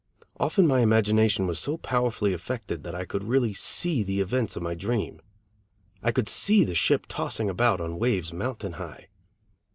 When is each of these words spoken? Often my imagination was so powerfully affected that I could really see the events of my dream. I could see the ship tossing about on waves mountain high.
Often 0.39 0.65
my 0.65 0.79
imagination 0.79 1.45
was 1.45 1.59
so 1.59 1.77
powerfully 1.77 2.33
affected 2.33 2.81
that 2.81 2.95
I 2.95 3.05
could 3.05 3.23
really 3.23 3.53
see 3.53 4.01
the 4.01 4.19
events 4.19 4.55
of 4.55 4.63
my 4.63 4.73
dream. 4.73 5.21
I 6.01 6.11
could 6.11 6.27
see 6.27 6.63
the 6.63 6.73
ship 6.73 7.05
tossing 7.07 7.51
about 7.51 7.79
on 7.79 7.99
waves 7.99 8.33
mountain 8.33 8.73
high. 8.81 9.09